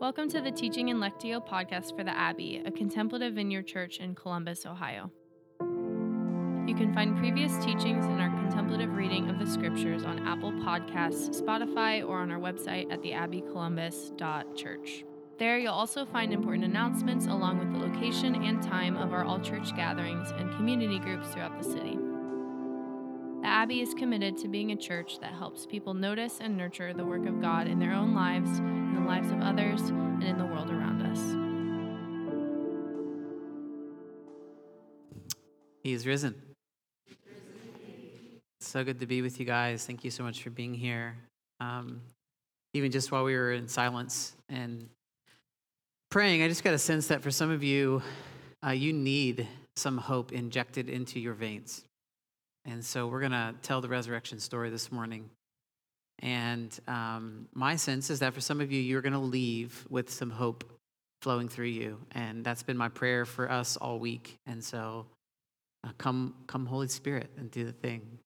[0.00, 4.14] Welcome to the Teaching and Lectio podcast for the Abbey, a contemplative vineyard church in
[4.14, 5.10] Columbus, Ohio.
[5.60, 11.38] You can find previous teachings in our contemplative reading of the scriptures on Apple Podcasts,
[11.38, 15.04] Spotify, or on our website at theabbeycolumbus.church.
[15.38, 19.38] There, you'll also find important announcements along with the location and time of our all
[19.38, 21.98] church gatherings and community groups throughout the city.
[23.42, 27.04] The Abbey is committed to being a church that helps people notice and nurture the
[27.04, 28.62] work of God in their own lives,
[29.10, 31.18] lives of others, and in the world around us.
[35.82, 36.40] He is risen.
[38.60, 39.84] So good to be with you guys.
[39.84, 41.16] Thank you so much for being here.
[41.58, 42.02] Um,
[42.72, 44.88] even just while we were in silence and
[46.12, 48.02] praying, I just got a sense that for some of you,
[48.64, 51.82] uh, you need some hope injected into your veins.
[52.64, 55.30] And so we're going to tell the resurrection story this morning.
[56.20, 60.10] And um, my sense is that for some of you, you're going to leave with
[60.10, 60.64] some hope
[61.22, 61.98] flowing through you.
[62.12, 64.36] And that's been my prayer for us all week.
[64.46, 65.06] And so
[65.84, 68.18] uh, come, come, Holy Spirit, and do the thing.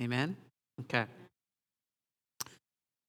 [0.00, 0.36] Amen?
[0.82, 1.04] Okay.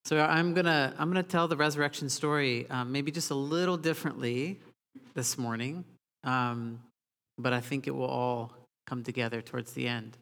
[0.05, 4.59] So I'm gonna I'm gonna tell the resurrection story um, maybe just a little differently
[5.13, 5.85] this morning,
[6.23, 6.79] um,
[7.37, 8.51] but I think it will all
[8.87, 10.17] come together towards the end.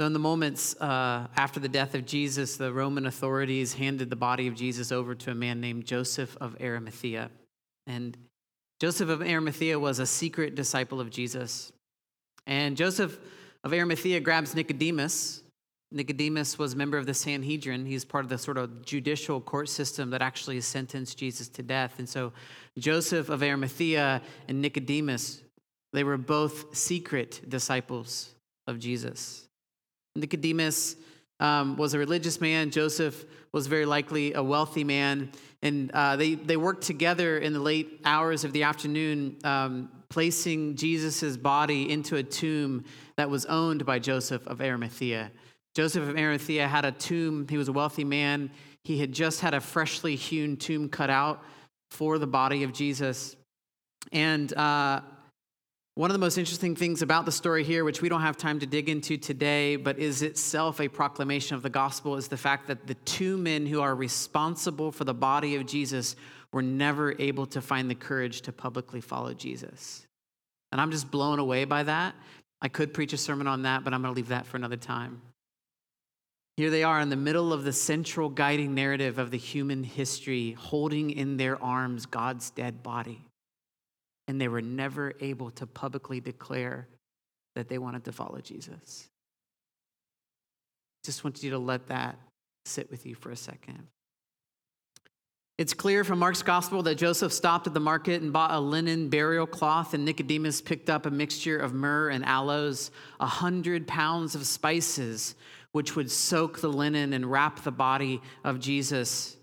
[0.00, 4.16] So, in the moments uh, after the death of Jesus, the Roman authorities handed the
[4.16, 7.30] body of Jesus over to a man named Joseph of Arimathea.
[7.86, 8.16] And
[8.80, 11.70] Joseph of Arimathea was a secret disciple of Jesus.
[12.46, 13.18] And Joseph
[13.62, 15.42] of Arimathea grabs Nicodemus,
[15.92, 17.84] Nicodemus was a member of the Sanhedrin.
[17.84, 21.98] He's part of the sort of judicial court system that actually sentenced Jesus to death.
[21.98, 22.32] And so
[22.78, 25.42] Joseph of Arimathea and Nicodemus,
[25.92, 28.30] they were both secret disciples
[28.66, 29.46] of Jesus.
[30.16, 30.96] Nicodemus
[31.40, 32.70] um, was a religious man.
[32.70, 35.32] Joseph was very likely a wealthy man.
[35.62, 40.76] And uh, they, they worked together in the late hours of the afternoon, um, placing
[40.76, 42.84] Jesus' body into a tomb
[43.16, 45.30] that was owned by Joseph of Arimathea.
[45.74, 47.46] Joseph of Arimathea had a tomb.
[47.48, 48.50] He was a wealthy man.
[48.84, 51.44] He had just had a freshly hewn tomb cut out
[51.90, 53.36] for the body of Jesus.
[54.12, 55.02] And uh,
[56.00, 58.58] one of the most interesting things about the story here, which we don't have time
[58.58, 62.68] to dig into today, but is itself a proclamation of the gospel, is the fact
[62.68, 66.16] that the two men who are responsible for the body of Jesus
[66.54, 70.06] were never able to find the courage to publicly follow Jesus.
[70.72, 72.14] And I'm just blown away by that.
[72.62, 74.78] I could preach a sermon on that, but I'm going to leave that for another
[74.78, 75.20] time.
[76.56, 80.52] Here they are in the middle of the central guiding narrative of the human history,
[80.52, 83.20] holding in their arms God's dead body.
[84.28, 86.88] And they were never able to publicly declare
[87.56, 89.08] that they wanted to follow Jesus.
[91.04, 92.18] Just want you to let that
[92.64, 93.86] sit with you for a second.
[95.58, 99.10] It's clear from Mark's gospel that Joseph stopped at the market and bought a linen
[99.10, 104.34] burial cloth, and Nicodemus picked up a mixture of myrrh and aloes, a hundred pounds
[104.34, 105.34] of spices
[105.72, 109.36] which would soak the linen and wrap the body of Jesus.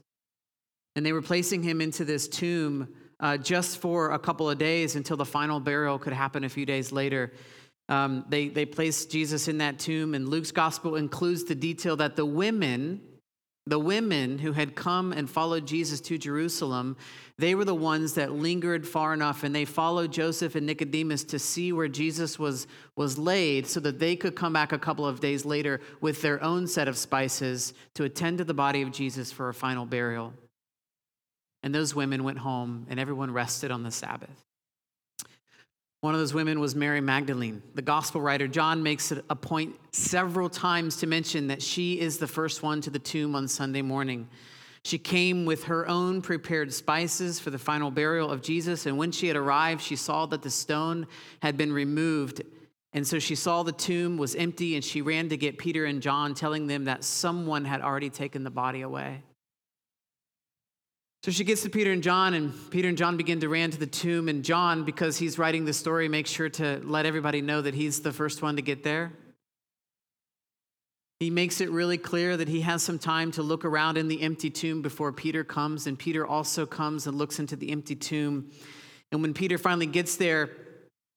[0.96, 2.88] And they were placing him into this tomb
[3.20, 6.66] uh, just for a couple of days until the final burial could happen a few
[6.66, 7.34] days later.
[7.90, 12.16] Um, they, they placed Jesus in that tomb, and Luke's gospel includes the detail that
[12.16, 13.02] the women
[13.68, 16.96] the women who had come and followed Jesus to Jerusalem,
[17.38, 21.40] they were the ones that lingered far enough and they followed Joseph and Nicodemus to
[21.40, 25.20] see where Jesus was, was laid so that they could come back a couple of
[25.20, 29.32] days later with their own set of spices to attend to the body of Jesus
[29.32, 30.34] for a final burial.
[31.68, 34.46] And those women went home and everyone rested on the Sabbath.
[36.00, 37.62] One of those women was Mary Magdalene.
[37.76, 42.20] The gospel writer John makes it a point several times to mention that she is
[42.20, 44.30] the first one to the tomb on Sunday morning.
[44.86, 49.12] She came with her own prepared spices for the final burial of Jesus, and when
[49.12, 51.06] she had arrived, she saw that the stone
[51.42, 52.44] had been removed.
[52.94, 56.02] And so she saw the tomb was empty, and she ran to get Peter and
[56.02, 59.22] John, telling them that someone had already taken the body away.
[61.24, 63.78] So she gets to Peter and John, and Peter and John begin to ran to
[63.78, 64.30] the tomb.
[64.30, 68.02] And John, because he's writing the story, makes sure to let everybody know that he's
[68.02, 69.12] the first one to get there.
[71.20, 74.22] He makes it really clear that he has some time to look around in the
[74.22, 78.52] empty tomb before Peter comes, and Peter also comes and looks into the empty tomb.
[79.12, 80.52] And when Peter finally gets there,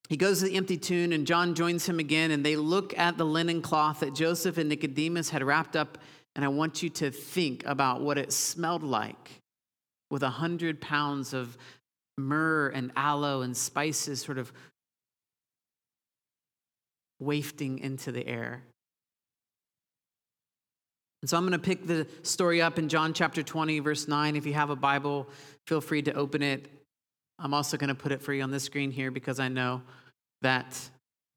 [0.09, 3.19] he goes to the empty tomb, and John joins him again, and they look at
[3.19, 5.99] the linen cloth that Joseph and Nicodemus had wrapped up.
[6.35, 9.40] And I want you to think about what it smelled like
[10.11, 11.57] with a hundred pounds of
[12.19, 14.53] myrrh and aloe and spices sort of
[17.19, 18.63] wafting into the air.
[21.23, 24.37] And so I'm going to pick the story up in John chapter 20, verse 9.
[24.37, 25.29] If you have a Bible,
[25.67, 26.69] feel free to open it.
[27.39, 29.83] I'm also going to put it for you on the screen here because I know
[30.41, 30.79] that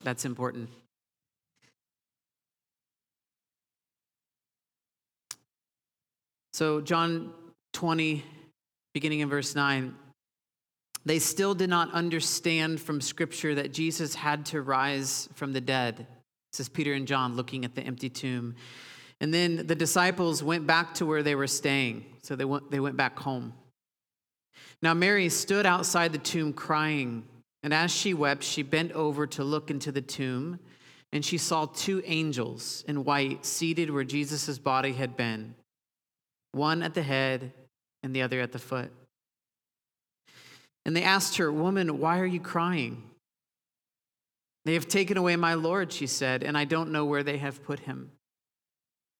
[0.01, 0.69] that's important.
[6.53, 7.33] So, John
[7.73, 8.23] 20,
[8.93, 9.95] beginning in verse 9,
[11.05, 16.07] they still did not understand from Scripture that Jesus had to rise from the dead.
[16.59, 18.55] Is Peter and John looking at the empty tomb.
[19.19, 22.05] And then the disciples went back to where they were staying.
[22.21, 23.53] So they went, they went back home.
[24.81, 27.23] Now, Mary stood outside the tomb crying.
[27.63, 30.59] And as she wept, she bent over to look into the tomb.
[31.11, 35.55] And she saw two angels in white seated where Jesus' body had been
[36.51, 37.51] one at the head
[38.03, 38.91] and the other at the foot.
[40.85, 43.03] And they asked her, Woman, why are you crying?
[44.65, 47.63] They have taken away my Lord, she said, and I don't know where they have
[47.63, 48.11] put him.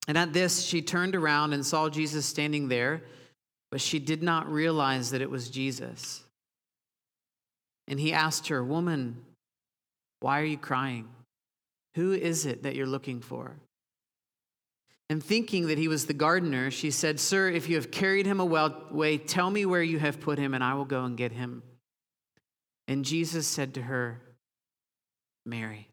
[0.08, 3.04] And at this, she turned around and saw Jesus standing there,
[3.72, 6.24] but she did not realize that it was Jesus.
[7.88, 9.24] And he asked her, Woman,
[10.20, 11.08] why are you crying?
[11.96, 13.56] Who is it that you're looking for?
[15.10, 18.40] And thinking that he was the gardener, she said, Sir, if you have carried him
[18.40, 21.62] away, tell me where you have put him, and I will go and get him.
[22.88, 24.22] And Jesus said to her,
[25.46, 25.90] Mary.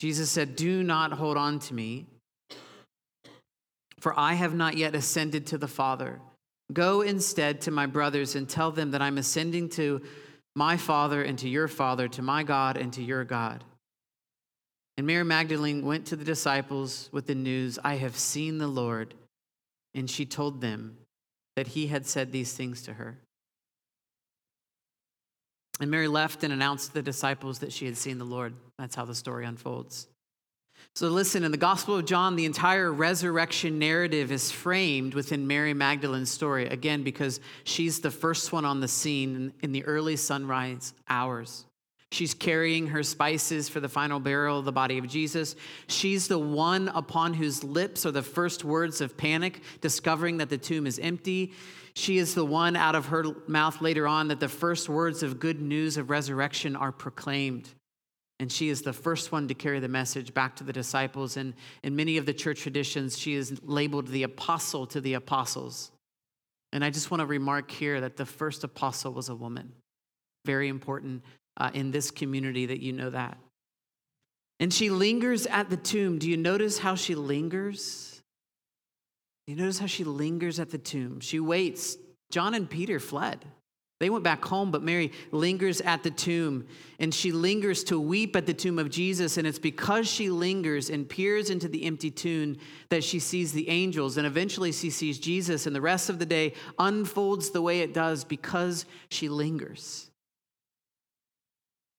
[0.00, 2.06] Jesus said, Do not hold on to me,
[3.98, 6.20] for I have not yet ascended to the Father.
[6.72, 10.02] Go instead to my brothers and tell them that I'm ascending to
[10.54, 13.64] my Father and to your Father, to my God and to your God.
[14.98, 19.14] And Mary Magdalene went to the disciples with the news, I have seen the Lord.
[19.94, 20.98] And she told them
[21.54, 23.16] that he had said these things to her.
[25.80, 28.54] And Mary left and announced to the disciples that she had seen the Lord.
[28.76, 30.08] That's how the story unfolds.
[30.96, 35.74] So, listen, in the Gospel of John, the entire resurrection narrative is framed within Mary
[35.74, 40.92] Magdalene's story, again, because she's the first one on the scene in the early sunrise
[41.08, 41.66] hours.
[42.10, 45.56] She's carrying her spices for the final burial of the body of Jesus.
[45.88, 50.56] She's the one upon whose lips are the first words of panic, discovering that the
[50.56, 51.52] tomb is empty.
[51.94, 55.38] She is the one out of her mouth later on that the first words of
[55.38, 57.68] good news of resurrection are proclaimed.
[58.40, 61.36] And she is the first one to carry the message back to the disciples.
[61.36, 65.90] And in many of the church traditions, she is labeled the apostle to the apostles.
[66.72, 69.72] And I just want to remark here that the first apostle was a woman.
[70.44, 71.22] Very important
[71.58, 73.36] uh, in this community that you know that.
[74.60, 76.18] And she lingers at the tomb.
[76.18, 78.22] Do you notice how she lingers?
[79.46, 81.20] You notice how she lingers at the tomb.
[81.20, 81.96] She waits.
[82.30, 83.44] John and Peter fled.
[84.00, 86.66] They went back home, but Mary lingers at the tomb
[87.00, 89.38] and she lingers to weep at the tomb of Jesus.
[89.38, 92.58] And it's because she lingers and peers into the empty tomb
[92.90, 94.16] that she sees the angels.
[94.16, 97.92] And eventually she sees Jesus, and the rest of the day unfolds the way it
[97.92, 100.07] does because she lingers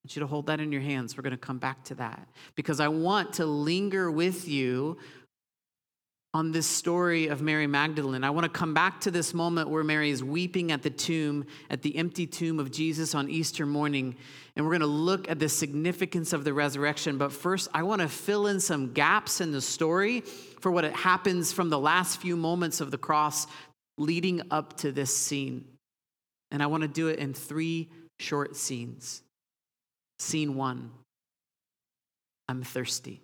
[0.03, 1.17] want you to hold that in your hands.
[1.17, 4.97] We're going to come back to that because I want to linger with you
[6.33, 8.23] on this story of Mary Magdalene.
[8.23, 11.45] I want to come back to this moment where Mary is weeping at the tomb,
[11.71, 14.15] at the empty tomb of Jesus on Easter morning.
[14.55, 17.17] And we're going to look at the significance of the resurrection.
[17.17, 20.21] But first, I want to fill in some gaps in the story
[20.61, 23.47] for what happens from the last few moments of the cross
[23.97, 25.65] leading up to this scene.
[26.51, 27.89] And I want to do it in three
[28.19, 29.23] short scenes.
[30.19, 30.91] Scene one
[32.47, 33.21] I'm thirsty.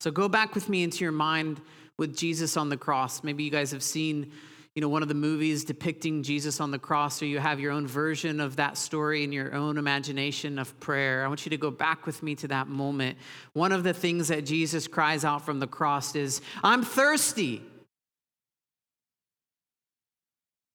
[0.00, 1.60] So go back with me into your mind
[1.98, 3.22] with Jesus on the cross.
[3.22, 4.32] Maybe you guys have seen
[4.74, 7.72] you know one of the movies depicting Jesus on the cross or you have your
[7.72, 11.24] own version of that story in your own imagination of prayer.
[11.24, 13.18] I want you to go back with me to that moment.
[13.52, 17.62] One of the things that Jesus cries out from the cross is, "I'm thirsty."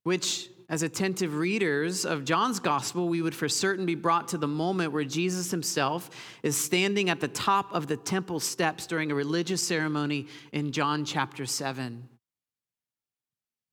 [0.04, 4.48] Which as attentive readers of John's gospel, we would for certain be brought to the
[4.48, 6.10] moment where Jesus himself
[6.44, 11.06] is standing at the top of the temple steps during a religious ceremony in John
[11.06, 12.10] chapter 7.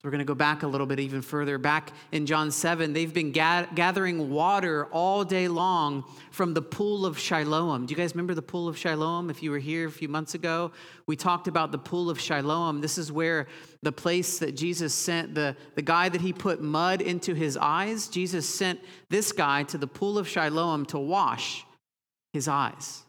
[0.04, 1.56] We're going to go back a little bit even further.
[1.56, 7.06] Back in John 7, they've been ga- gathering water all day long from the pool
[7.06, 7.86] of Siloam.
[7.86, 9.30] Do you guys remember the pool of Siloam?
[9.30, 10.72] If you were here a few months ago,
[11.06, 12.82] we talked about the pool of Siloam.
[12.82, 13.46] This is where
[13.82, 18.08] the place that Jesus sent the, the guy that he put mud into his eyes.
[18.08, 21.64] Jesus sent this guy to the pool of Siloam to wash
[22.34, 23.03] his eyes.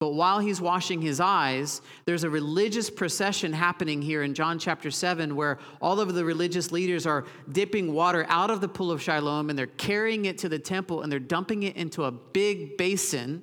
[0.00, 4.92] But while he's washing his eyes, there's a religious procession happening here in John chapter
[4.92, 9.02] 7 where all of the religious leaders are dipping water out of the pool of
[9.02, 12.76] Siloam and they're carrying it to the temple and they're dumping it into a big
[12.76, 13.42] basin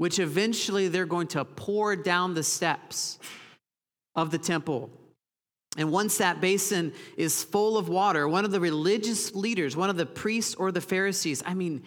[0.00, 3.18] which eventually they're going to pour down the steps
[4.14, 4.90] of the temple.
[5.76, 9.98] And once that basin is full of water, one of the religious leaders, one of
[9.98, 11.82] the priests or the Pharisees, I mean,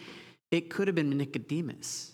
[0.52, 2.13] it could have been Nicodemus,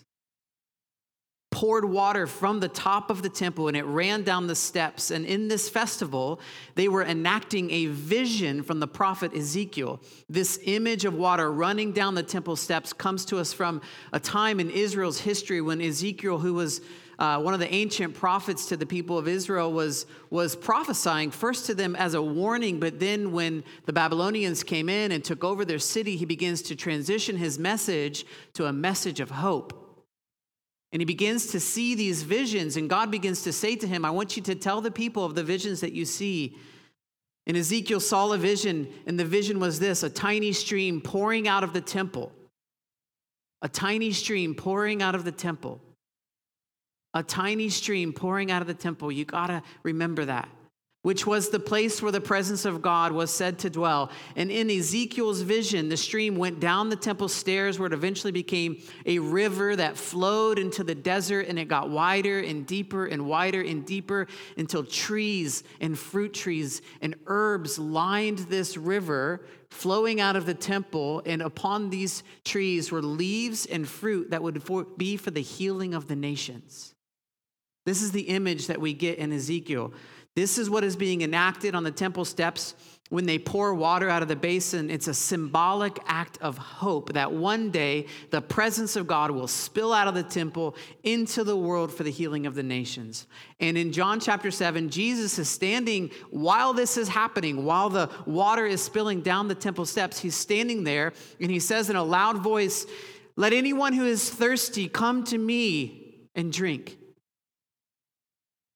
[1.51, 5.11] poured water from the top of the temple and it ran down the steps.
[5.11, 6.39] And in this festival,
[6.75, 9.99] they were enacting a vision from the prophet Ezekiel.
[10.29, 13.81] This image of water running down the temple steps comes to us from
[14.13, 16.81] a time in Israel's history when Ezekiel, who was
[17.19, 21.65] uh, one of the ancient prophets to the people of Israel was, was prophesying first
[21.67, 25.63] to them as a warning, but then when the Babylonians came in and took over
[25.63, 29.80] their city, he begins to transition his message to a message of hope.
[30.91, 34.11] And he begins to see these visions, and God begins to say to him, I
[34.11, 36.57] want you to tell the people of the visions that you see.
[37.47, 41.63] And Ezekiel saw a vision, and the vision was this a tiny stream pouring out
[41.63, 42.31] of the temple.
[43.61, 45.81] A tiny stream pouring out of the temple
[47.13, 49.11] a tiny stream pouring out of the temple.
[49.11, 50.49] You got to remember that,
[51.03, 54.11] which was the place where the presence of God was said to dwell.
[54.35, 58.81] And in Ezekiel's vision, the stream went down the temple stairs where it eventually became
[59.05, 63.61] a river that flowed into the desert and it got wider and deeper and wider
[63.61, 64.27] and deeper
[64.57, 71.21] until trees and fruit trees and herbs lined this river flowing out of the temple,
[71.25, 74.61] and upon these trees were leaves and fruit that would
[74.97, 76.93] be for the healing of the nations.
[77.85, 79.93] This is the image that we get in Ezekiel.
[80.35, 82.73] This is what is being enacted on the temple steps
[83.09, 84.89] when they pour water out of the basin.
[84.89, 89.91] It's a symbolic act of hope that one day the presence of God will spill
[89.91, 93.27] out of the temple into the world for the healing of the nations.
[93.59, 98.65] And in John chapter 7, Jesus is standing while this is happening, while the water
[98.65, 100.17] is spilling down the temple steps.
[100.17, 101.11] He's standing there
[101.41, 102.85] and he says in a loud voice,
[103.35, 106.97] Let anyone who is thirsty come to me and drink.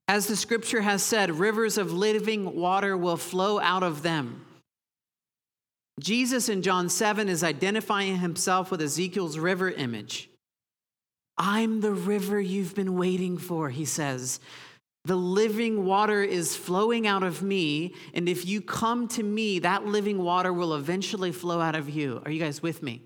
[0.07, 4.45] As the scripture has said, rivers of living water will flow out of them.
[5.99, 10.29] Jesus in John 7 is identifying himself with Ezekiel's river image.
[11.37, 14.39] I'm the river you've been waiting for, he says.
[15.05, 19.85] The living water is flowing out of me, and if you come to me, that
[19.85, 22.21] living water will eventually flow out of you.
[22.25, 23.03] Are you guys with me?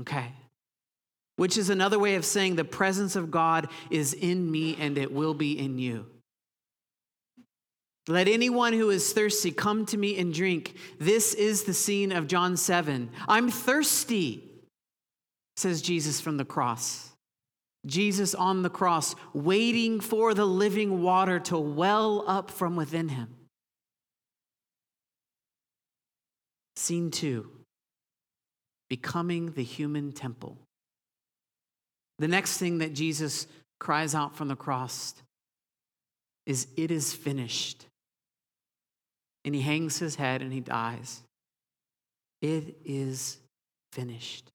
[0.00, 0.32] Okay.
[1.36, 5.12] Which is another way of saying the presence of God is in me and it
[5.12, 6.06] will be in you.
[8.08, 10.74] Let anyone who is thirsty come to me and drink.
[10.98, 13.10] This is the scene of John 7.
[13.28, 14.42] I'm thirsty,
[15.58, 17.12] says Jesus from the cross.
[17.84, 23.28] Jesus on the cross, waiting for the living water to well up from within him.
[26.76, 27.50] Scene two
[28.88, 30.56] becoming the human temple.
[32.18, 33.46] The next thing that Jesus
[33.78, 35.14] cries out from the cross
[36.46, 37.87] is, It is finished
[39.44, 41.22] and he hangs his head and he dies.
[42.40, 43.38] It is
[43.92, 44.50] finished.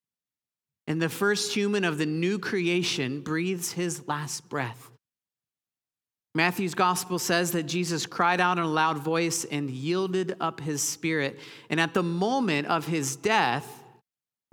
[0.88, 4.90] And the first human of the new creation breathes his last breath.
[6.36, 10.82] Matthew's gospel says that Jesus cried out in a loud voice and yielded up his
[10.82, 11.40] spirit.
[11.70, 13.83] And at the moment of his death,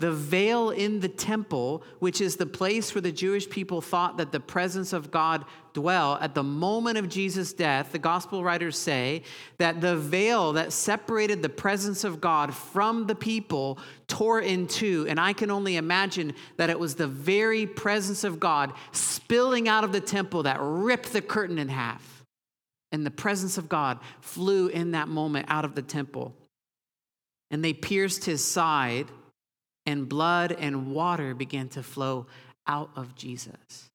[0.01, 4.33] the veil in the temple, which is the place where the Jewish people thought that
[4.33, 9.23] the presence of God dwell, at the moment of Jesus' death, the gospel writers say
[9.59, 13.79] that the veil that separated the presence of God from the people
[14.09, 15.07] tore in two.
[15.09, 19.85] And I can only imagine that it was the very presence of God spilling out
[19.85, 22.25] of the temple that ripped the curtain in half.
[22.91, 26.35] And the presence of God flew in that moment out of the temple.
[27.51, 29.07] And they pierced his side
[29.87, 32.27] and blood and water began to flow
[32.67, 33.91] out of Jesus.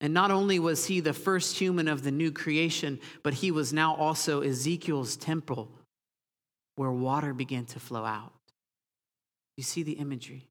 [0.00, 3.72] And not only was he the first human of the new creation, but he was
[3.72, 5.70] now also Ezekiel's temple
[6.76, 8.32] where water began to flow out.
[9.56, 10.48] You see the imagery?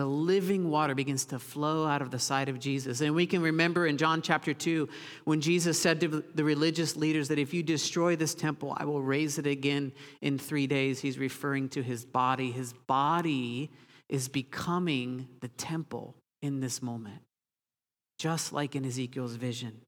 [0.00, 3.02] The living water begins to flow out of the side of Jesus.
[3.02, 4.88] And we can remember in John chapter 2
[5.24, 9.02] when Jesus said to the religious leaders that if you destroy this temple, I will
[9.02, 9.92] raise it again
[10.22, 11.00] in three days.
[11.00, 12.50] He's referring to his body.
[12.50, 13.70] His body
[14.08, 17.20] is becoming the temple in this moment,
[18.18, 19.82] just like in Ezekiel's vision.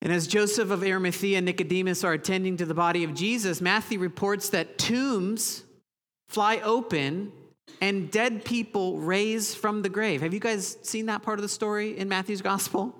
[0.00, 3.98] And as Joseph of Arimathea and Nicodemus are attending to the body of Jesus, Matthew
[3.98, 5.64] reports that tombs
[6.28, 7.32] fly open
[7.80, 10.22] and dead people raise from the grave.
[10.22, 12.98] Have you guys seen that part of the story in Matthew's gospel?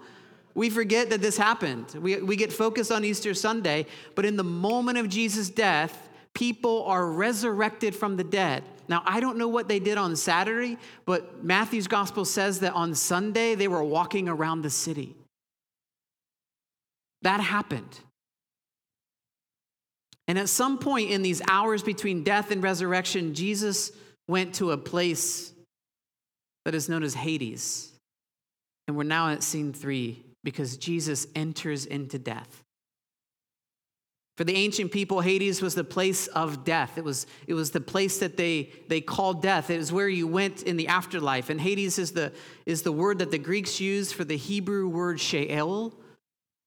[0.55, 1.95] We forget that this happened.
[1.95, 6.85] We, we get focused on Easter Sunday, but in the moment of Jesus' death, people
[6.85, 8.63] are resurrected from the dead.
[8.89, 12.95] Now, I don't know what they did on Saturday, but Matthew's gospel says that on
[12.95, 15.17] Sunday they were walking around the city.
[17.23, 18.01] That happened.
[20.29, 23.93] And at some point in these hours between death and resurrection, Jesus
[24.29, 25.53] went to a place
[26.65, 27.93] that is known as Hades.
[28.87, 32.65] And we're now at scene three because Jesus enters into death.
[34.37, 36.99] For the ancient people, Hades was the place of death.
[36.99, 39.71] It was, it was the place that they, they called death.
[39.71, 41.51] It was where you went in the afterlife.
[41.51, 42.33] And Hades is the,
[42.67, 45.91] is the word that the Greeks use for the Hebrew word Sheol.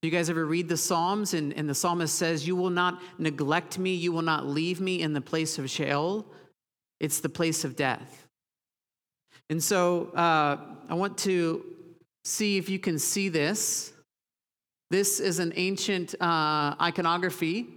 [0.02, 1.34] Do you guys ever read the Psalms?
[1.34, 5.02] And, and the psalmist says, You will not neglect me, you will not leave me
[5.02, 6.26] in the place of Sheol.
[7.00, 8.28] It's the place of death.
[9.50, 10.58] And so uh,
[10.90, 11.64] I want to
[12.26, 13.94] see if you can see this.
[14.90, 17.68] This is an ancient uh, iconography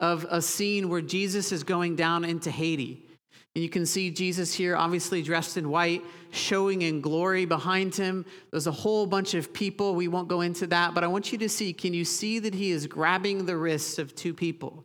[0.00, 2.98] of a scene where Jesus is going down into Hades.
[3.54, 6.02] And you can see Jesus here, obviously dressed in white,
[6.32, 8.26] showing in glory behind him.
[8.50, 9.94] There's a whole bunch of people.
[9.94, 12.54] We won't go into that, but I want you to see can you see that
[12.54, 14.84] he is grabbing the wrists of two people?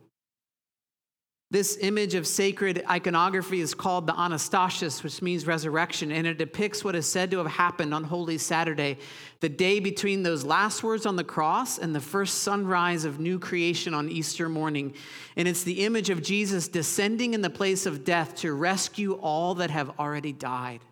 [1.52, 6.84] This image of sacred iconography is called the Anastasis, which means resurrection, and it depicts
[6.84, 8.98] what is said to have happened on Holy Saturday,
[9.40, 13.36] the day between those last words on the cross and the first sunrise of new
[13.36, 14.94] creation on Easter morning.
[15.36, 19.56] And it's the image of Jesus descending in the place of death to rescue all
[19.56, 20.82] that have already died,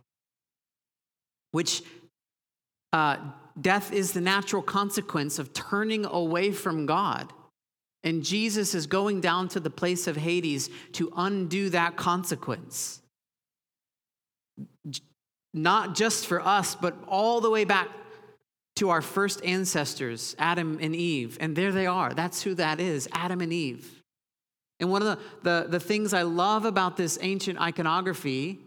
[1.52, 1.84] which
[2.92, 3.18] uh,
[3.60, 7.32] death is the natural consequence of turning away from God.
[8.04, 13.02] And Jesus is going down to the place of Hades to undo that consequence.
[15.52, 17.88] Not just for us, but all the way back
[18.76, 21.36] to our first ancestors, Adam and Eve.
[21.40, 22.14] And there they are.
[22.14, 24.02] That's who that is Adam and Eve.
[24.78, 28.60] And one of the, the, the things I love about this ancient iconography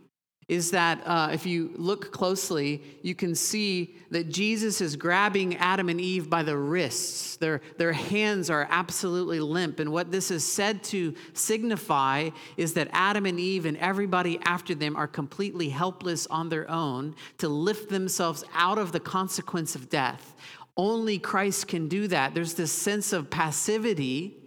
[0.51, 5.88] is that uh, if you look closely, you can see that Jesus is grabbing Adam
[5.88, 7.38] and Eve by the wrists.
[7.38, 9.79] Their, their hands are absolutely limp.
[9.79, 14.75] And what this is said to signify is that Adam and Eve and everybody after
[14.75, 19.90] them are completely helpless on their own to lift themselves out of the consequence of
[19.90, 20.35] death.
[20.75, 22.35] Only Christ can do that.
[22.35, 24.41] There's this sense of passivity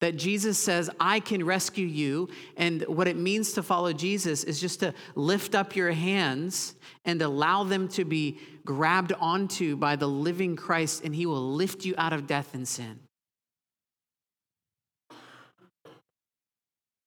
[0.00, 2.28] that Jesus says, I can rescue you.
[2.56, 7.22] And what it means to follow Jesus is just to lift up your hands and
[7.22, 11.94] allow them to be grabbed onto by the living Christ, and he will lift you
[11.96, 13.00] out of death and sin.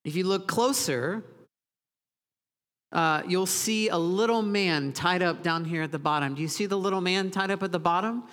[0.05, 1.23] If you look closer,
[2.91, 6.33] uh, you'll see a little man tied up down here at the bottom.
[6.33, 8.23] Do you see the little man tied up at the bottom?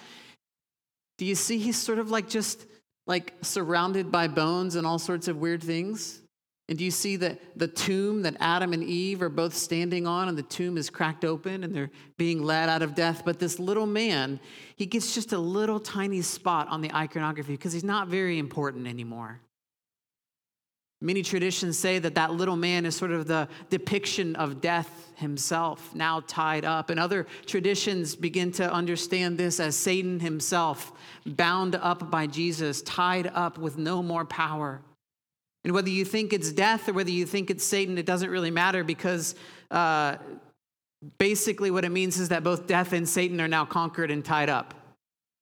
[1.19, 2.65] Do you see he's sort of like just
[3.07, 6.23] like surrounded by bones and all sorts of weird things?
[6.69, 10.29] And do you see that the tomb that Adam and Eve are both standing on,
[10.29, 13.23] and the tomb is cracked open and they're being led out of death?
[13.25, 14.41] But this little man,
[14.75, 18.89] he gets just a little tiny spot on the iconography because he's not very important
[18.89, 19.41] anymore.
[21.03, 25.95] Many traditions say that that little man is sort of the depiction of death himself,
[25.95, 26.89] now tied up.
[26.89, 30.93] And other traditions begin to understand this as Satan himself,
[31.27, 34.81] bound up by Jesus, tied up with no more power.
[35.65, 38.51] And whether you think it's death or whether you think it's Satan, it doesn't really
[38.51, 39.35] matter because
[39.71, 40.17] uh,
[41.19, 44.49] basically what it means is that both death and Satan are now conquered and tied
[44.49, 44.75] up.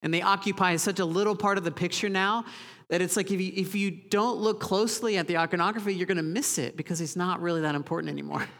[0.01, 2.45] And they occupy such a little part of the picture now
[2.89, 6.17] that it's like if you, if you don't look closely at the iconography, you're going
[6.17, 8.47] to miss it because it's not really that important anymore.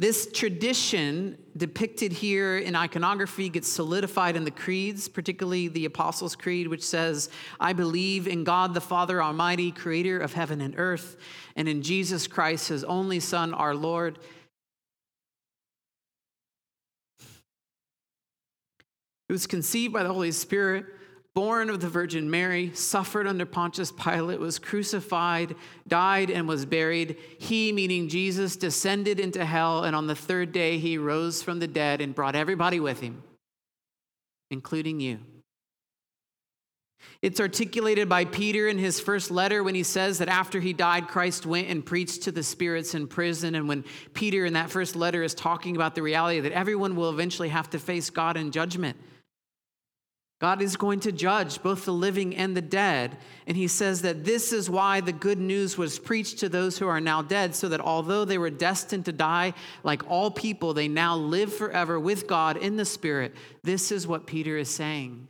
[0.00, 6.68] This tradition depicted here in iconography gets solidified in the creeds, particularly the Apostles' Creed,
[6.68, 7.28] which says,
[7.60, 11.18] I believe in God the Father Almighty, creator of heaven and earth,
[11.54, 14.18] and in Jesus Christ, his only Son, our Lord
[19.30, 20.86] It was conceived by the Holy Spirit,
[21.36, 25.54] born of the Virgin Mary, suffered under Pontius Pilate, was crucified,
[25.86, 27.16] died, and was buried.
[27.38, 31.68] He, meaning Jesus, descended into hell, and on the third day he rose from the
[31.68, 33.22] dead and brought everybody with him,
[34.50, 35.20] including you.
[37.22, 41.06] It's articulated by Peter in his first letter when he says that after he died,
[41.06, 43.54] Christ went and preached to the spirits in prison.
[43.54, 47.10] And when Peter in that first letter is talking about the reality that everyone will
[47.10, 48.96] eventually have to face God in judgment,
[50.40, 53.18] God is going to judge both the living and the dead.
[53.46, 56.88] And he says that this is why the good news was preached to those who
[56.88, 60.88] are now dead, so that although they were destined to die like all people, they
[60.88, 63.34] now live forever with God in the Spirit.
[63.62, 65.28] This is what Peter is saying.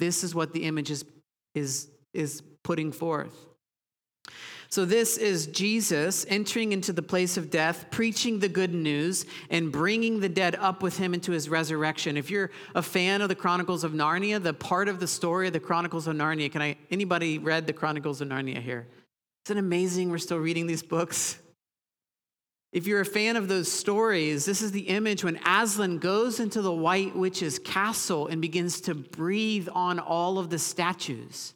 [0.00, 1.04] This is what the image is,
[1.54, 3.53] is, is putting forth.
[4.74, 9.70] So, this is Jesus entering into the place of death, preaching the good news, and
[9.70, 12.16] bringing the dead up with him into his resurrection.
[12.16, 15.52] If you're a fan of the Chronicles of Narnia, the part of the story of
[15.52, 18.88] the Chronicles of Narnia, can I, anybody read the Chronicles of Narnia here?
[19.44, 21.38] It's an amazing we're still reading these books?
[22.72, 26.60] If you're a fan of those stories, this is the image when Aslan goes into
[26.60, 31.54] the White Witch's castle and begins to breathe on all of the statues.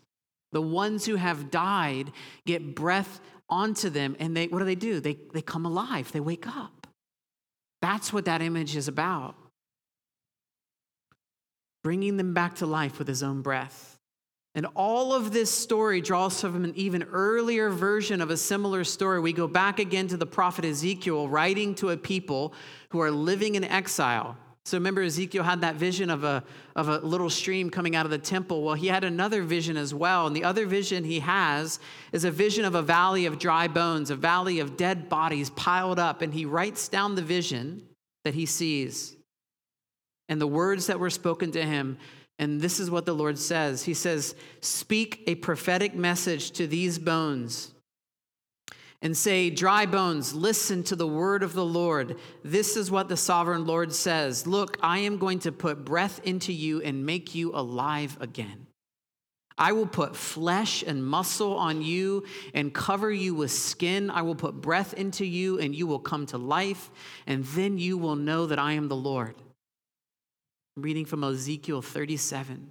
[0.53, 2.13] The ones who have died
[2.47, 5.01] get breath onto them, and they what do they do?
[5.01, 6.87] They, they come alive, they wake up.
[7.81, 9.35] That's what that image is about.
[11.85, 13.99] Bringing them back to life with his own breath.
[14.55, 19.21] And all of this story draws from an even earlier version of a similar story.
[19.21, 22.55] We go back again to the prophet Ezekiel writing to a people
[22.91, 24.37] who are living in exile.
[24.69, 26.45] So remember, Ezekiel had that vision of a,
[26.77, 28.63] of a little stream coming out of the temple.
[28.63, 30.27] Well, he had another vision as well.
[30.27, 31.81] And the other vision he has
[32.13, 35.99] is a vision of a valley of dry bones, a valley of dead bodies piled
[35.99, 36.21] up.
[36.21, 37.83] And he writes down the vision
[38.25, 39.17] that he sees
[40.29, 41.97] and the words that were spoken to him
[42.39, 46.99] and this is what the Lord says He says, Speak a prophetic message to these
[46.99, 47.73] bones
[49.03, 52.17] and say, Dry bones, listen to the word of the Lord.
[52.43, 56.53] This is what the sovereign Lord says Look, I am going to put breath into
[56.53, 58.67] you and make you alive again.
[59.61, 64.09] I will put flesh and muscle on you and cover you with skin.
[64.09, 66.91] I will put breath into you and you will come to life,
[67.27, 69.35] and then you will know that I am the Lord
[70.79, 72.71] I'm reading from Ezekiel 37.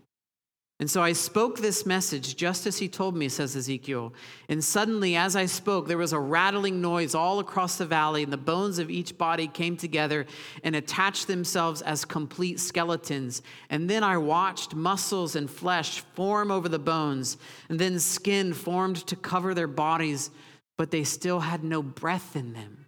[0.79, 4.13] And so I spoke this message just as he told me, says Ezekiel.
[4.47, 8.31] And suddenly, as I spoke, there was a rattling noise all across the valley, and
[8.31, 10.27] the bones of each body came together
[10.63, 13.41] and attached themselves as complete skeletons.
[13.71, 17.37] And then I watched muscles and flesh form over the bones,
[17.69, 20.29] and then skin formed to cover their bodies,
[20.77, 22.86] but they still had no breath in them.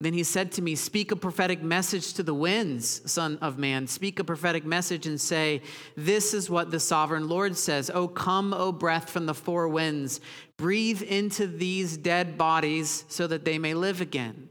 [0.00, 3.86] Then he said to me, Speak a prophetic message to the winds, Son of Man.
[3.86, 5.62] Speak a prophetic message and say,
[5.96, 7.90] This is what the sovereign Lord says.
[7.94, 10.20] Oh, come, O breath from the four winds.
[10.56, 14.48] Breathe into these dead bodies so that they may live again.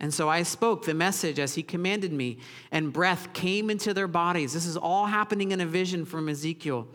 [0.00, 2.38] And so I spoke the message as he commanded me,
[2.72, 4.52] and breath came into their bodies.
[4.52, 6.88] This is all happening in a vision from Ezekiel.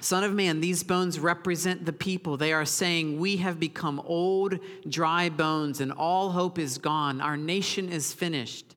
[0.00, 2.36] Son of man, these bones represent the people.
[2.36, 4.58] They are saying, We have become old,
[4.88, 7.20] dry bones, and all hope is gone.
[7.20, 8.76] Our nation is finished.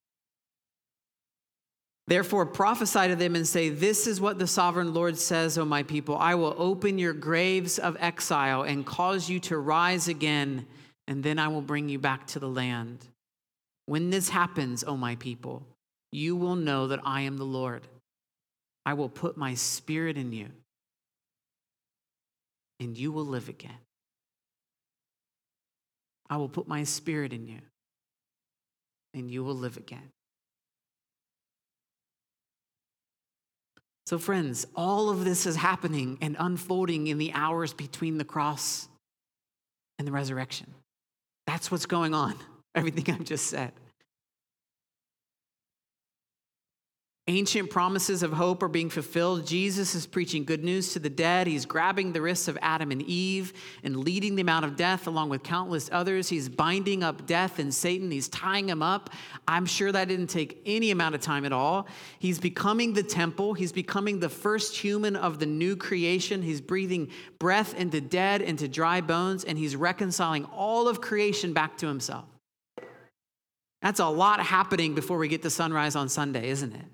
[2.07, 5.83] Therefore, prophesy to them and say, This is what the sovereign Lord says, O my
[5.83, 6.17] people.
[6.17, 10.65] I will open your graves of exile and cause you to rise again,
[11.07, 13.05] and then I will bring you back to the land.
[13.85, 15.61] When this happens, O my people,
[16.11, 17.87] you will know that I am the Lord.
[18.87, 20.47] I will put my spirit in you
[22.81, 23.77] and you will live again.
[26.29, 27.59] I will put my spirit in you,
[29.13, 30.09] and you will live again.
[34.07, 38.89] So, friends, all of this is happening and unfolding in the hours between the cross
[39.99, 40.73] and the resurrection.
[41.45, 42.35] That's what's going on,
[42.75, 43.73] everything I've just said.
[47.33, 49.47] Ancient promises of hope are being fulfilled.
[49.47, 51.47] Jesus is preaching good news to the dead.
[51.47, 53.53] He's grabbing the wrists of Adam and Eve
[53.85, 56.27] and leading them out of death along with countless others.
[56.27, 58.11] He's binding up death and Satan.
[58.11, 59.11] He's tying him up.
[59.47, 61.87] I'm sure that didn't take any amount of time at all.
[62.19, 63.53] He's becoming the temple.
[63.53, 66.41] He's becoming the first human of the new creation.
[66.41, 71.77] He's breathing breath into dead, into dry bones, and he's reconciling all of creation back
[71.77, 72.25] to himself.
[73.81, 76.85] That's a lot happening before we get to sunrise on Sunday, isn't it?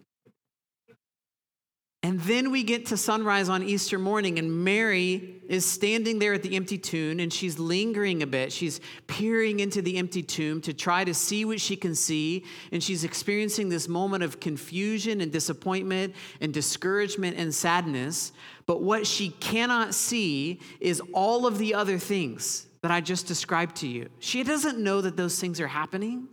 [2.04, 6.44] And then we get to sunrise on Easter morning, and Mary is standing there at
[6.44, 8.52] the empty tomb and she's lingering a bit.
[8.52, 12.46] She's peering into the empty tomb to try to see what she can see.
[12.72, 18.34] And she's experiencing this moment of confusion and disappointment and discouragement and sadness.
[18.66, 23.78] But what she cannot see is all of the other things that I just described
[23.78, 24.10] to you.
[24.20, 26.28] She doesn't know that those things are happening.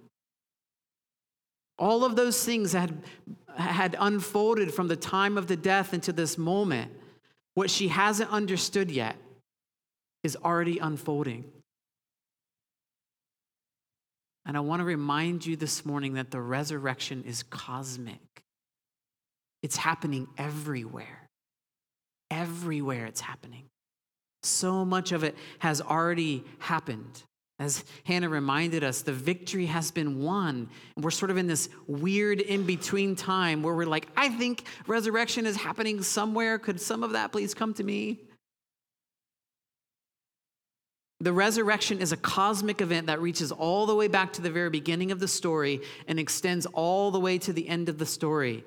[1.79, 3.03] All of those things had
[3.57, 6.91] had unfolded from the time of the death into this moment,
[7.55, 9.17] what she hasn't understood yet
[10.23, 11.45] is already unfolding.
[14.47, 18.21] And I want to remind you this morning that the resurrection is cosmic.
[19.63, 21.29] It's happening everywhere.
[22.31, 23.65] Everywhere it's happening.
[24.43, 27.23] So much of it has already happened.
[27.61, 30.69] As Hannah reminded us, the victory has been won.
[30.97, 35.47] We're sort of in this weird in between time where we're like, I think resurrection
[35.47, 36.59] is happening somewhere.
[36.59, 38.21] Could some of that please come to me?
[41.21, 44.69] The resurrection is a cosmic event that reaches all the way back to the very
[44.69, 48.64] beginning of the story and extends all the way to the end of the story.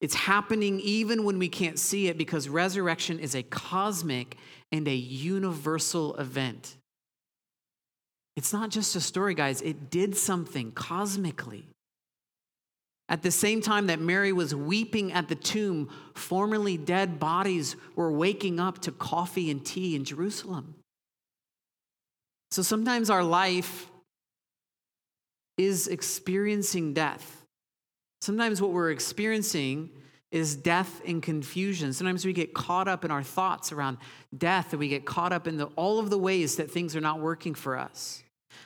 [0.00, 4.36] It's happening even when we can't see it because resurrection is a cosmic
[4.70, 6.76] and a universal event.
[8.36, 11.66] It's not just a story, guys, it did something cosmically.
[13.08, 18.12] At the same time that Mary was weeping at the tomb, formerly dead bodies were
[18.12, 20.74] waking up to coffee and tea in Jerusalem.
[22.50, 23.86] So sometimes our life
[25.56, 27.44] is experiencing death.
[28.20, 29.90] Sometimes what we're experiencing
[30.32, 31.92] is death and confusion.
[31.92, 33.98] Sometimes we get caught up in our thoughts around
[34.36, 37.00] death and we get caught up in the, all of the ways that things are
[37.00, 38.22] not working for us.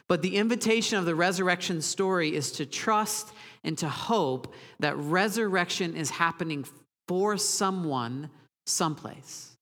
[0.08, 3.32] But the invitation of the resurrection story is to trust
[3.64, 6.64] and to hope that resurrection is happening
[7.08, 8.30] for someone
[8.66, 9.56] someplace.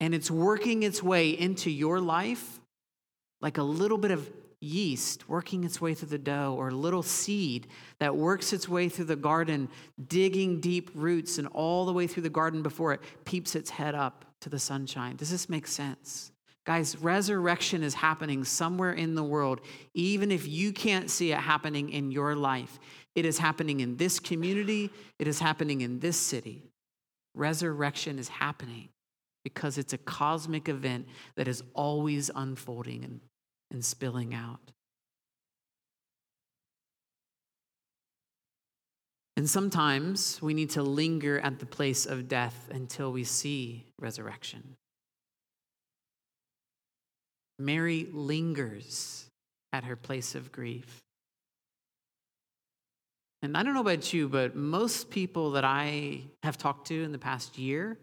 [0.00, 2.60] And it's working its way into your life
[3.40, 7.02] like a little bit of yeast working its way through the dough, or a little
[7.02, 7.66] seed
[7.98, 9.68] that works its way through the garden,
[10.08, 13.94] digging deep roots and all the way through the garden before it peeps its head
[13.94, 15.16] up to the sunshine.
[15.16, 16.32] Does this make sense?
[16.66, 19.60] Guys, resurrection is happening somewhere in the world,
[19.94, 22.80] even if you can't see it happening in your life.
[23.14, 26.64] It is happening in this community, it is happening in this city.
[27.34, 28.88] Resurrection is happening
[29.44, 33.20] because it's a cosmic event that is always unfolding and,
[33.70, 34.72] and spilling out.
[39.36, 44.76] And sometimes we need to linger at the place of death until we see resurrection.
[47.58, 49.26] Mary lingers
[49.72, 51.02] at her place of grief.
[53.42, 57.12] And I don't know about you, but most people that I have talked to in
[57.12, 57.96] the past year,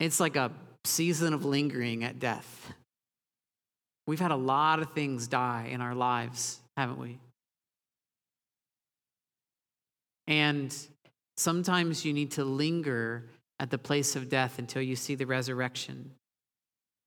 [0.00, 0.50] it's like a
[0.84, 2.72] season of lingering at death.
[4.06, 7.18] We've had a lot of things die in our lives, haven't we?
[10.26, 10.74] And
[11.36, 13.24] sometimes you need to linger
[13.60, 16.10] at the place of death until you see the resurrection.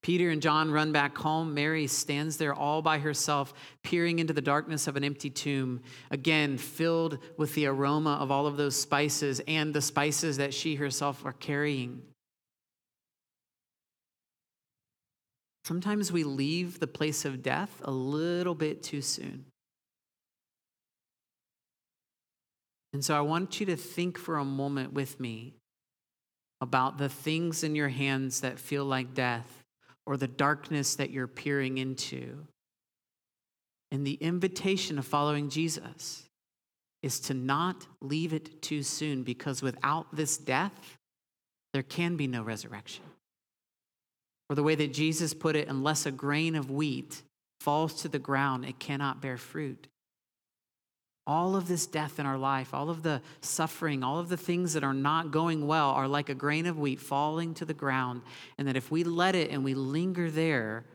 [0.01, 1.53] Peter and John run back home.
[1.53, 6.57] Mary stands there all by herself, peering into the darkness of an empty tomb, again
[6.57, 11.23] filled with the aroma of all of those spices and the spices that she herself
[11.23, 12.01] are carrying.
[15.65, 19.45] Sometimes we leave the place of death a little bit too soon.
[22.93, 25.53] And so I want you to think for a moment with me
[26.59, 29.60] about the things in your hands that feel like death
[30.05, 32.45] or the darkness that you're peering into.
[33.91, 36.23] And the invitation of following Jesus
[37.03, 40.97] is to not leave it too soon because without this death,
[41.73, 43.03] there can be no resurrection.
[44.49, 47.21] Or the way that Jesus put it, unless a grain of wheat
[47.59, 49.87] falls to the ground, it cannot bear fruit
[51.27, 54.73] all of this death in our life, all of the suffering, all of the things
[54.73, 58.21] that are not going well are like a grain of wheat falling to the ground.
[58.57, 60.85] And that if we let it and we linger there,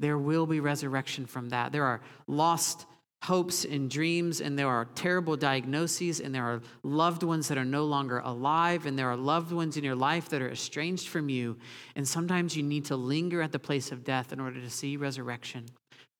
[0.00, 1.72] there will be resurrection from that.
[1.72, 2.86] There are lost
[3.22, 7.66] hopes and dreams, and there are terrible diagnoses, and there are loved ones that are
[7.66, 11.28] no longer alive, and there are loved ones in your life that are estranged from
[11.28, 11.58] you.
[11.94, 14.96] And sometimes you need to linger at the place of death in order to see
[14.96, 15.66] resurrection.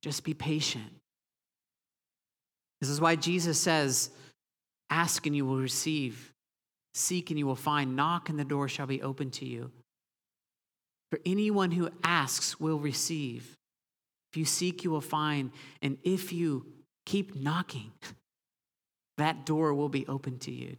[0.02, 0.99] Just be patient.
[2.80, 4.10] This is why Jesus says,
[4.88, 6.32] Ask and you will receive,
[6.94, 9.70] seek and you will find, knock and the door shall be open to you.
[11.10, 13.56] For anyone who asks will receive.
[14.32, 15.50] If you seek, you will find.
[15.82, 16.66] And if you
[17.04, 17.90] keep knocking,
[19.18, 20.76] that door will be open to you.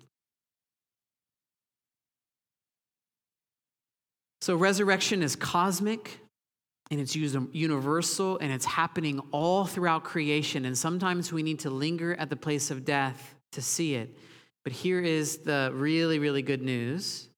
[4.42, 6.20] So, resurrection is cosmic,
[6.92, 10.66] and it's um, universal and it's happening all throughout creation.
[10.66, 14.16] And sometimes we need to linger at the place of death to see it.
[14.66, 17.30] But here is the really, really good news,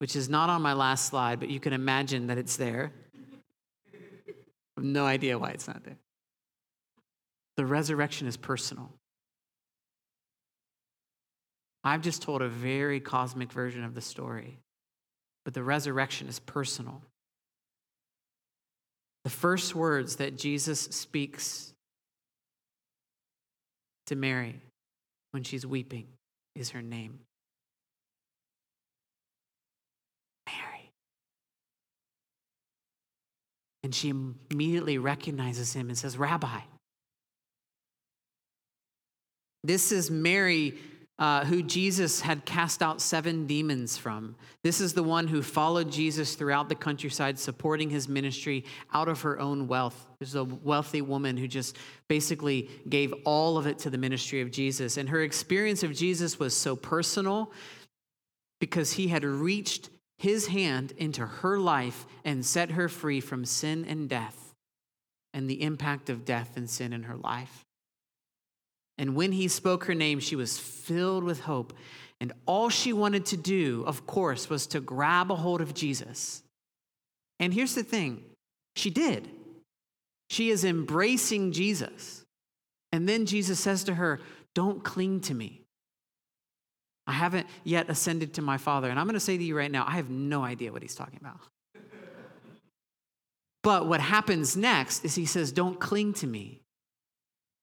[0.00, 2.92] which is not on my last slide, but you can imagine that it's there.
[4.76, 5.98] No idea why it's not there.
[7.56, 8.90] The resurrection is personal.
[11.84, 14.58] I've just told a very cosmic version of the story,
[15.44, 17.02] but the resurrection is personal.
[19.24, 21.72] The first words that Jesus speaks
[24.06, 24.60] to Mary
[25.30, 26.06] when she's weeping
[26.54, 27.20] is her name
[30.46, 30.90] Mary.
[33.84, 34.12] And she
[34.50, 36.60] immediately recognizes him and says, Rabbi.
[39.64, 40.74] This is Mary
[41.22, 44.34] uh, who Jesus had cast out seven demons from.
[44.64, 49.20] This is the one who followed Jesus throughout the countryside, supporting his ministry out of
[49.20, 50.08] her own wealth.
[50.18, 54.50] There's a wealthy woman who just basically gave all of it to the ministry of
[54.50, 54.96] Jesus.
[54.96, 57.52] And her experience of Jesus was so personal
[58.58, 63.84] because he had reached his hand into her life and set her free from sin
[63.84, 64.54] and death
[65.32, 67.64] and the impact of death and sin in her life.
[68.98, 71.72] And when he spoke her name, she was filled with hope.
[72.20, 76.42] And all she wanted to do, of course, was to grab a hold of Jesus.
[77.40, 78.22] And here's the thing
[78.76, 79.28] she did.
[80.30, 82.24] She is embracing Jesus.
[82.92, 84.20] And then Jesus says to her,
[84.54, 85.62] Don't cling to me.
[87.06, 88.88] I haven't yet ascended to my Father.
[88.88, 90.94] And I'm going to say to you right now, I have no idea what he's
[90.94, 91.40] talking about.
[93.62, 96.61] but what happens next is he says, Don't cling to me.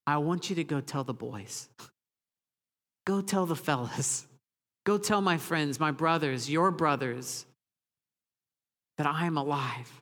[0.06, 1.68] I want you to go tell the boys.
[3.06, 4.26] Go tell the fellas.
[4.84, 7.46] Go tell my friends, my brothers, your brothers,
[8.98, 10.00] that I am alive.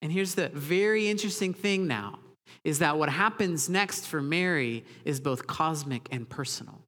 [0.00, 2.18] And here's the very interesting thing now
[2.64, 6.80] is that what happens next for Mary is both cosmic and personal.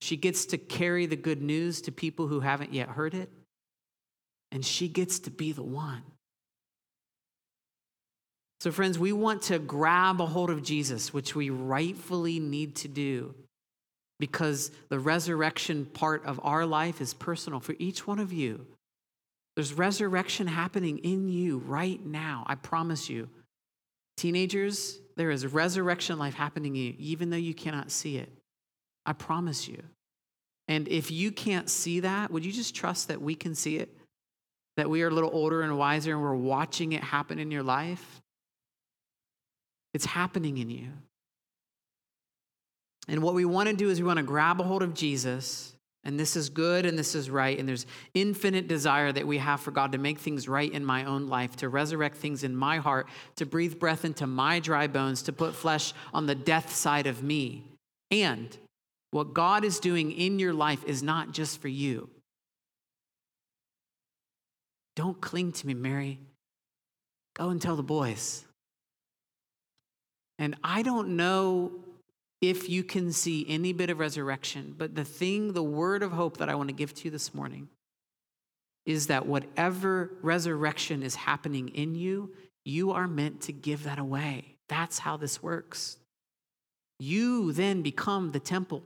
[0.00, 3.30] She gets to carry the good news to people who haven't yet heard it,
[4.50, 6.02] and she gets to be the one.
[8.60, 12.88] So, friends, we want to grab a hold of Jesus, which we rightfully need to
[12.88, 13.34] do
[14.18, 18.66] because the resurrection part of our life is personal for each one of you.
[19.54, 22.44] There's resurrection happening in you right now.
[22.46, 23.28] I promise you.
[24.16, 28.30] Teenagers, there is resurrection life happening in you, even though you cannot see it.
[29.06, 29.82] I promise you.
[30.66, 33.88] And if you can't see that, would you just trust that we can see it?
[34.76, 37.62] That we are a little older and wiser and we're watching it happen in your
[37.62, 38.20] life?
[39.94, 40.88] It's happening in you.
[43.08, 45.74] And what we want to do is we want to grab a hold of Jesus,
[46.04, 47.58] and this is good and this is right.
[47.58, 51.04] And there's infinite desire that we have for God to make things right in my
[51.04, 55.22] own life, to resurrect things in my heart, to breathe breath into my dry bones,
[55.22, 57.64] to put flesh on the death side of me.
[58.10, 58.56] And
[59.10, 62.10] what God is doing in your life is not just for you.
[64.96, 66.18] Don't cling to me, Mary.
[67.34, 68.44] Go and tell the boys.
[70.38, 71.72] And I don't know
[72.40, 76.36] if you can see any bit of resurrection, but the thing, the word of hope
[76.36, 77.68] that I want to give to you this morning
[78.86, 82.32] is that whatever resurrection is happening in you,
[82.64, 84.56] you are meant to give that away.
[84.68, 85.98] That's how this works.
[87.00, 88.82] You then become the temple,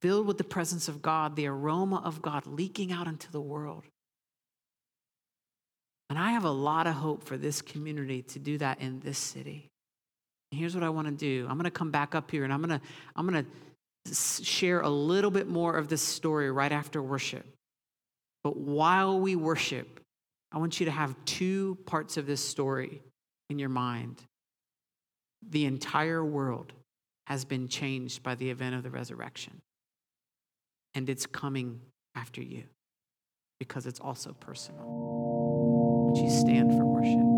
[0.00, 3.84] filled with the presence of God, the aroma of God leaking out into the world.
[6.10, 9.18] And I have a lot of hope for this community to do that in this
[9.18, 9.71] city
[10.52, 11.46] here's what I want to do.
[11.48, 12.86] I'm going to come back up here and I'm going to
[13.16, 17.46] I'm going to share a little bit more of this story right after worship.
[18.44, 20.00] But while we worship,
[20.50, 23.00] I want you to have two parts of this story
[23.48, 24.20] in your mind.
[25.48, 26.72] The entire world
[27.26, 29.60] has been changed by the event of the resurrection.
[30.94, 31.80] And it's coming
[32.14, 32.64] after you
[33.58, 34.84] because it's also personal.
[34.86, 37.31] Would you stand for worship?